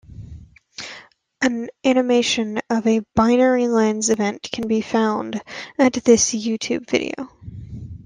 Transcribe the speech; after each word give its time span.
An 1.41 1.69
animation 1.85 2.57
of 2.71 2.87
a 2.87 3.01
binary 3.13 3.67
lens 3.67 4.09
event 4.09 4.41
can 4.51 4.67
be 4.67 4.81
found 4.81 5.43
at 5.77 5.93
this 5.93 6.31
YouTube 6.33 6.89
video. 6.89 7.29